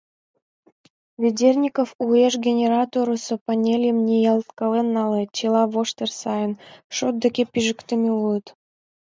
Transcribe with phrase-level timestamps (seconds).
[1.23, 6.53] Ведерников уэш генераторысо панельым ниялткален нале— чыла воштыр сайын,
[6.95, 8.45] шот деке пижыктыме улыт.